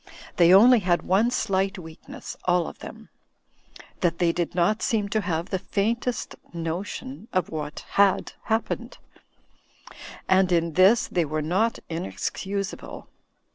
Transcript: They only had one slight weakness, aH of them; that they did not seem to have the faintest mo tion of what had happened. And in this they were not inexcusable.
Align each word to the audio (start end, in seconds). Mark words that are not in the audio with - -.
They 0.37 0.51
only 0.51 0.79
had 0.79 1.03
one 1.03 1.29
slight 1.29 1.77
weakness, 1.77 2.35
aH 2.45 2.63
of 2.65 2.79
them; 2.79 3.09
that 3.99 4.17
they 4.17 4.31
did 4.31 4.55
not 4.55 4.81
seem 4.81 5.09
to 5.09 5.21
have 5.21 5.51
the 5.51 5.59
faintest 5.59 6.33
mo 6.51 6.81
tion 6.81 7.27
of 7.31 7.49
what 7.51 7.81
had 8.01 8.33
happened. 8.45 8.97
And 10.27 10.51
in 10.51 10.73
this 10.73 11.07
they 11.07 11.23
were 11.23 11.43
not 11.43 11.77
inexcusable. 11.87 13.09